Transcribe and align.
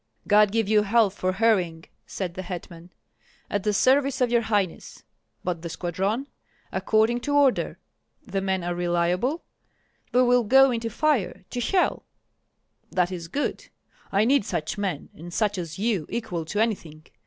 "God 0.27 0.51
give 0.51 0.67
you 0.67 0.81
health 0.81 1.13
for 1.13 1.33
hurrying!" 1.33 1.85
said 2.07 2.33
the 2.33 2.41
hetman. 2.41 2.89
"At 3.51 3.61
the 3.61 3.71
service 3.71 4.19
of 4.19 4.31
your 4.31 4.41
highness." 4.41 5.03
"But 5.43 5.61
the 5.61 5.69
squadron?" 5.69 6.25
"According 6.71 7.19
to 7.19 7.35
order." 7.35 7.77
"The 8.25 8.41
men 8.41 8.63
are 8.63 8.73
reliable?" 8.73 9.43
"They 10.11 10.23
will 10.23 10.43
go 10.43 10.71
into 10.71 10.89
fire, 10.89 11.45
to 11.51 11.59
hell." 11.61 12.01
"That 12.89 13.11
is 13.11 13.27
good! 13.27 13.69
I 14.11 14.25
need 14.25 14.43
such 14.43 14.75
men, 14.75 15.09
and 15.13 15.31
such 15.31 15.59
as 15.59 15.77
you, 15.77 16.07
equal 16.09 16.45
to 16.45 16.59
anything. 16.59 17.05